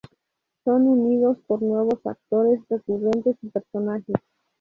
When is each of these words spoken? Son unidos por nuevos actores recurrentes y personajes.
Son 0.63 0.87
unidos 0.87 1.37
por 1.45 1.61
nuevos 1.61 2.03
actores 2.07 2.59
recurrentes 2.69 3.35
y 3.43 3.49
personajes. 3.49 4.15